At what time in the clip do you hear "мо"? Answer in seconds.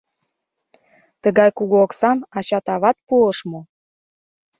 3.51-3.61